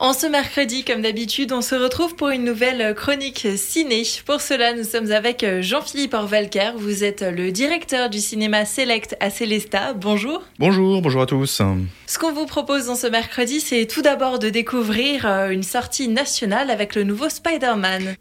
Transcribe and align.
En 0.00 0.12
ce 0.12 0.26
mercredi, 0.26 0.84
comme 0.84 1.02
d'habitude, 1.02 1.52
on 1.52 1.60
se 1.60 1.74
retrouve 1.74 2.14
pour 2.14 2.28
une 2.28 2.44
nouvelle 2.44 2.94
chronique 2.94 3.48
ciné. 3.56 4.04
Pour 4.24 4.40
cela, 4.40 4.72
nous 4.72 4.84
sommes 4.84 5.10
avec 5.10 5.44
Jean-Philippe 5.60 6.14
Orvalker. 6.14 6.70
Vous 6.76 7.02
êtes 7.02 7.22
le 7.22 7.50
directeur 7.50 8.08
du 8.08 8.20
cinéma 8.20 8.64
Select 8.64 9.16
à 9.18 9.28
Célesta. 9.28 9.94
Bonjour. 9.94 10.44
Bonjour, 10.60 11.02
bonjour 11.02 11.22
à 11.22 11.26
tous. 11.26 11.60
Ce 12.06 12.18
qu'on 12.20 12.30
vous 12.30 12.46
propose 12.46 12.86
dans 12.86 12.94
ce 12.94 13.08
mercredi, 13.08 13.58
c'est 13.60 13.86
tout 13.86 14.02
d'abord 14.02 14.38
de 14.38 14.50
découvrir 14.50 15.26
euh, 15.26 15.50
une 15.50 15.64
sortie 15.64 16.06
nationale 16.06 16.70
avec 16.70 16.94
le 16.94 17.02
nouveau 17.02 17.28
Spider-Man. 17.28 18.14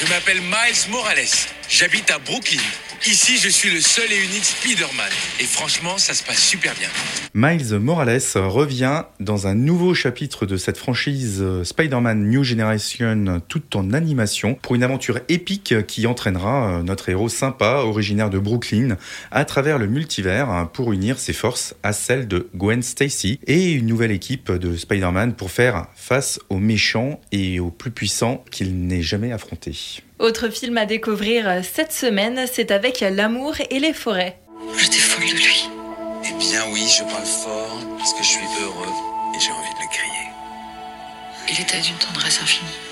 Je 0.00 0.08
m'appelle 0.08 0.40
Miles 0.42 0.92
Morales. 0.92 1.57
J'habite 1.70 2.10
à 2.10 2.18
Brooklyn. 2.18 2.62
Ici, 3.06 3.36
je 3.36 3.50
suis 3.50 3.70
le 3.70 3.82
seul 3.82 4.10
et 4.10 4.16
unique 4.16 4.44
Spider-Man. 4.44 5.10
Et 5.38 5.44
franchement, 5.44 5.98
ça 5.98 6.14
se 6.14 6.24
passe 6.24 6.42
super 6.42 6.74
bien. 6.74 6.88
Miles 7.34 7.78
Morales 7.78 8.22
revient 8.36 9.02
dans 9.20 9.46
un 9.46 9.54
nouveau 9.54 9.92
chapitre 9.92 10.46
de 10.46 10.56
cette 10.56 10.78
franchise 10.78 11.40
euh, 11.42 11.64
Spider-Man 11.64 12.26
New 12.26 12.42
Generation 12.42 13.42
tout 13.48 13.76
en 13.76 13.92
animation 13.92 14.54
pour 14.54 14.76
une 14.76 14.82
aventure 14.82 15.20
épique 15.28 15.86
qui 15.86 16.06
entraînera 16.06 16.78
euh, 16.78 16.82
notre 16.82 17.10
héros 17.10 17.28
sympa, 17.28 17.82
originaire 17.84 18.30
de 18.30 18.38
Brooklyn, 18.38 18.96
à 19.30 19.44
travers 19.44 19.78
le 19.78 19.88
multivers 19.88 20.70
pour 20.72 20.94
unir 20.94 21.18
ses 21.18 21.34
forces 21.34 21.74
à 21.82 21.92
celles 21.92 22.28
de 22.28 22.48
Gwen 22.54 22.82
Stacy 22.82 23.40
et 23.46 23.72
une 23.72 23.86
nouvelle 23.86 24.12
équipe 24.12 24.50
de 24.50 24.74
Spider-Man 24.74 25.34
pour 25.34 25.50
faire 25.50 25.88
face 25.94 26.40
aux 26.48 26.58
méchants 26.58 27.20
et 27.30 27.60
aux 27.60 27.70
plus 27.70 27.90
puissants 27.90 28.42
qu'il 28.50 28.86
n'ait 28.86 29.02
jamais 29.02 29.32
affrontés. 29.32 30.02
Autre 30.18 30.48
film 30.48 30.76
à 30.78 30.84
découvrir 30.84 31.48
euh, 31.48 31.60
cette 31.62 31.92
semaine, 31.92 32.44
c'est 32.52 32.72
avec 32.72 33.00
L'amour 33.00 33.54
et 33.70 33.78
les 33.78 33.92
forêts. 33.92 34.40
J'étais 34.76 34.98
folle 34.98 35.28
de 35.28 35.36
lui. 35.36 35.68
Eh 36.24 36.32
bien 36.38 36.62
oui, 36.72 36.88
je 36.88 37.04
parle 37.04 37.24
fort 37.24 37.78
parce 37.96 38.12
que 38.14 38.22
je 38.24 38.28
suis 38.28 38.46
heureux 38.60 38.92
et 39.34 39.38
j'ai 39.38 39.52
envie 39.52 39.74
de 39.74 39.82
le 39.82 39.88
crier. 39.92 40.28
Il 41.50 41.60
était 41.60 41.80
d'une 41.80 41.96
tendresse 41.98 42.40
infinie. 42.42 42.87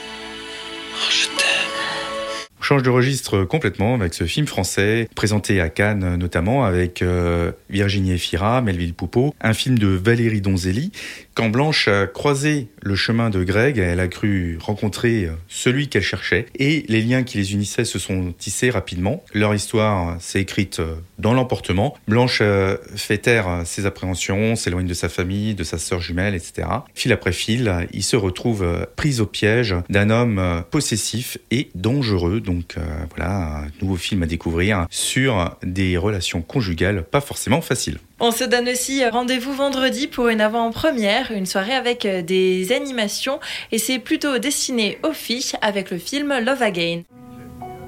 Change 2.66 2.82
de 2.82 2.90
registre 2.90 3.45
complètement 3.45 3.95
avec 3.95 4.12
ce 4.12 4.24
film 4.24 4.48
français, 4.48 5.09
présenté 5.14 5.60
à 5.60 5.68
Cannes 5.68 6.16
notamment 6.16 6.64
avec 6.64 7.00
euh, 7.00 7.52
Virginie 7.70 8.14
Efira, 8.14 8.60
Melville 8.60 8.92
Poupeau, 8.92 9.36
un 9.40 9.52
film 9.52 9.78
de 9.78 9.86
Valérie 9.86 10.40
Donzelli. 10.40 10.90
Quand 11.34 11.48
Blanche 11.48 11.86
a 11.86 12.08
croisé 12.08 12.66
le 12.82 12.96
chemin 12.96 13.30
de 13.30 13.45
Greg, 13.45 13.78
elle 13.78 14.00
a 14.00 14.08
cru 14.08 14.58
rencontrer 14.60 15.28
celui 15.46 15.86
qu'elle 15.86 16.02
cherchait 16.02 16.46
et 16.58 16.84
les 16.88 17.02
liens 17.02 17.23
qui 17.23 17.38
les 17.38 17.52
unissaient 17.52 17.84
se 17.84 18.00
sont 18.00 18.34
tissés 18.36 18.70
rapidement. 18.70 19.23
Leur 19.32 19.54
histoire 19.54 20.20
s'est 20.20 20.40
écrite 20.40 20.80
dans 21.20 21.34
l'emportement. 21.34 21.96
Blanche 22.08 22.40
euh, 22.42 22.78
fait 22.96 23.18
taire 23.18 23.62
ses 23.64 23.86
appréhensions, 23.86 24.56
s'éloigne 24.56 24.88
de 24.88 24.95
sa 24.95 25.08
famille, 25.08 25.54
de 25.54 25.62
sa 25.62 25.78
sœur 25.78 26.01
jumelle, 26.01 26.34
etc. 26.34 26.66
Fil 26.95 27.12
après 27.12 27.32
fil, 27.32 27.86
il 27.92 28.02
se 28.02 28.16
retrouve 28.16 28.66
pris 28.96 29.20
au 29.20 29.26
piège 29.26 29.76
d'un 29.88 30.10
homme 30.10 30.64
possessif 30.73 31.38
et 31.52 31.68
dangereux. 31.76 32.40
Donc 32.57 32.79
euh, 32.79 32.80
voilà, 33.15 33.65
un 33.65 33.66
nouveau 33.82 33.96
film 33.96 34.23
à 34.23 34.26
découvrir 34.26 34.87
sur 34.88 35.57
des 35.62 35.99
relations 35.99 36.40
conjugales 36.40 37.02
pas 37.02 37.21
forcément 37.21 37.60
faciles. 37.60 37.98
On 38.18 38.30
se 38.30 38.45
donne 38.45 38.66
aussi 38.71 39.07
rendez-vous 39.07 39.52
vendredi 39.52 40.07
pour 40.07 40.29
une 40.29 40.40
avant-première, 40.40 41.32
une 41.32 41.45
soirée 41.45 41.74
avec 41.74 42.07
euh, 42.07 42.23
des 42.23 42.73
animations 42.73 43.40
et 43.73 43.79
c'est 43.79 43.98
plutôt 43.98 44.38
destiné 44.38 44.98
aux 45.02 45.13
filles 45.13 45.52
avec 45.60 45.90
le 45.90 45.98
film 45.98 46.32
Love 46.38 46.63
Again. 46.63 47.02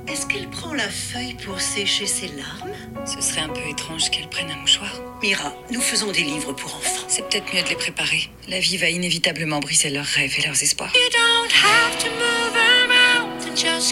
Est-ce 0.06 0.27
qu'elle 0.27 0.48
prend 0.48 0.75
la 0.75 0.88
feuille 0.88 1.36
pour 1.44 1.60
sécher 1.60 2.06
ses 2.06 2.28
larmes? 2.28 2.72
Ce 3.06 3.22
serait 3.22 3.41
un 3.41 3.48
peu 3.48 3.60
étrange 3.70 4.10
qu'elle 4.10 4.28
prenne 4.28 4.50
un 4.50 4.56
mouchoir. 4.56 5.00
Mira, 5.22 5.55
nous 5.70 5.80
faisons 5.80 6.12
des 6.12 6.22
livres 6.22 6.53
pour 6.53 6.75
enfants. 6.75 7.06
C'est 7.08 7.27
peut-être 7.28 7.55
mieux 7.55 7.62
de 7.62 7.69
les 7.69 7.75
préparer. 7.75 8.30
La 8.48 8.60
vie 8.60 8.77
va 8.77 8.91
inévitablement 8.91 9.60
briser 9.60 9.91
leurs 9.91 10.05
rêves 10.05 10.34
et 10.38 10.42
leurs 10.47 10.62
espoirs. 10.62 10.92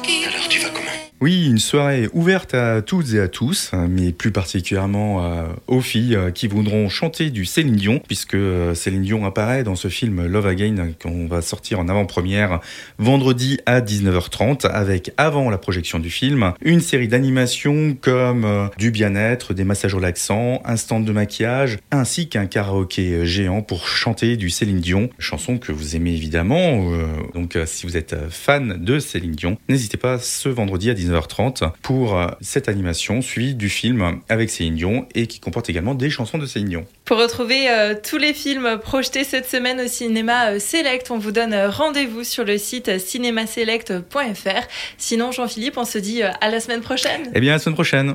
Alors 0.04 0.46
tu 0.48 0.58
vas 0.58 0.68
comment? 0.68 1.06
Oui, 1.22 1.46
une 1.46 1.58
soirée 1.58 2.10
ouverte 2.12 2.52
à 2.52 2.82
toutes 2.82 3.14
et 3.14 3.20
à 3.20 3.28
tous, 3.28 3.70
mais 3.88 4.12
plus 4.12 4.32
particulièrement 4.32 5.24
euh, 5.24 5.46
aux 5.66 5.80
filles 5.80 6.14
euh, 6.14 6.30
qui 6.30 6.46
voudront 6.46 6.90
chanter 6.90 7.30
du 7.30 7.46
Céline 7.46 7.76
Dion, 7.76 8.02
puisque 8.06 8.34
euh, 8.34 8.74
Céline 8.74 9.00
Dion 9.00 9.24
apparaît 9.24 9.64
dans 9.64 9.76
ce 9.76 9.88
film 9.88 10.26
Love 10.26 10.46
Again 10.46 10.90
qu'on 11.02 11.26
va 11.26 11.40
sortir 11.40 11.80
en 11.80 11.88
avant-première 11.88 12.60
vendredi 12.98 13.58
à 13.64 13.80
19h30, 13.80 14.66
avec 14.66 15.12
avant 15.16 15.48
la 15.48 15.56
projection 15.56 16.00
du 16.00 16.10
film, 16.10 16.52
une 16.60 16.80
série 16.80 17.08
d'animations 17.08 17.96
comme 17.98 18.68
du 18.76 18.90
bien-être, 18.90 19.54
des 19.54 19.64
massages 19.64 19.94
relaxants, 19.94 20.60
un 20.66 20.76
stand 20.76 21.06
de 21.06 21.12
maquillage, 21.12 21.78
ainsi 21.90 22.28
qu'un 22.28 22.44
karaoké 22.44 23.24
géant 23.24 23.62
pour 23.62 23.88
chanter 23.88 24.36
du 24.36 24.50
Céline 24.50 24.80
Dion, 24.80 25.08
chanson 25.18 25.56
que 25.56 25.72
vous 25.72 25.96
aimez 25.96 26.12
évidemment. 26.12 26.90
donc 27.32 27.58
si 27.64 27.86
vous 27.86 27.96
êtes 27.96 28.14
fan 28.28 28.76
de 28.84 28.98
Céline 28.98 29.32
Dion, 29.32 29.56
n'hésitez 29.70 29.85
pas 29.96 30.18
ce 30.18 30.48
vendredi 30.48 30.90
à 30.90 30.94
19h30 30.94 31.70
pour 31.82 32.20
cette 32.40 32.68
animation 32.68 33.22
suivie 33.22 33.54
du 33.54 33.68
film 33.68 34.20
avec 34.28 34.50
Céline 34.50 34.74
Dion 34.74 35.06
et 35.14 35.26
qui 35.26 35.40
comporte 35.40 35.70
également 35.70 35.94
des 35.94 36.10
chansons 36.10 36.38
de 36.38 36.46
Céline 36.46 36.68
Dion. 36.68 36.86
Pour 37.04 37.18
retrouver 37.18 37.68
euh, 37.68 37.94
tous 37.94 38.18
les 38.18 38.34
films 38.34 38.78
projetés 38.82 39.24
cette 39.24 39.48
semaine 39.48 39.80
au 39.80 39.86
cinéma 39.86 40.50
euh, 40.50 40.58
Select, 40.58 41.10
on 41.10 41.18
vous 41.18 41.30
donne 41.30 41.52
euh, 41.52 41.70
rendez-vous 41.70 42.24
sur 42.24 42.44
le 42.44 42.58
site 42.58 42.98
cinémaselect.fr. 42.98 44.66
Sinon, 44.98 45.30
Jean-Philippe, 45.30 45.76
on 45.76 45.84
se 45.84 45.98
dit 45.98 46.22
à 46.22 46.50
la 46.50 46.60
semaine 46.60 46.80
prochaine. 46.80 47.30
Eh 47.34 47.40
bien, 47.40 47.52
à 47.52 47.56
la 47.56 47.58
semaine 47.60 47.74
prochaine. 47.74 48.14